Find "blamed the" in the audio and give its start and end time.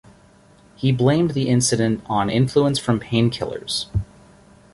0.91-1.47